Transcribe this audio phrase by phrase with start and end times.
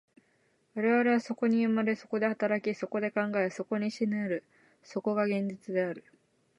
[0.73, 4.43] 我々はそこに生まれ、そこで働き、そこで考え、そこに死ぬる、
[4.81, 6.03] そこが現実である。